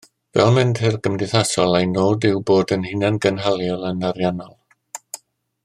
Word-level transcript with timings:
Fel 0.35 0.53
menter 0.53 0.95
gymdeithasol, 1.07 1.75
ein 1.81 1.93
nod 1.97 2.25
yw 2.29 2.41
bod 2.51 2.73
yn 2.77 2.87
hunangynhaliol 2.93 3.87
yn 3.91 4.03
ariannol 4.11 4.57